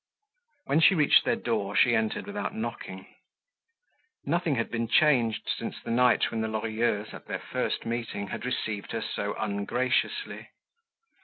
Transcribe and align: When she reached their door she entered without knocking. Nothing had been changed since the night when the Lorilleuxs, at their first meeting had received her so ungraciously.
When 0.65 0.79
she 0.79 0.95
reached 0.95 1.25
their 1.25 1.35
door 1.35 1.75
she 1.75 1.93
entered 1.95 2.25
without 2.25 2.55
knocking. 2.55 3.05
Nothing 4.25 4.55
had 4.55 4.71
been 4.71 4.87
changed 4.87 5.47
since 5.55 5.75
the 5.83 5.91
night 5.91 6.31
when 6.31 6.41
the 6.41 6.47
Lorilleuxs, 6.47 7.13
at 7.13 7.27
their 7.27 7.37
first 7.51 7.85
meeting 7.85 8.29
had 8.29 8.43
received 8.43 8.93
her 8.93 9.01
so 9.03 9.35
ungraciously. 9.37 10.49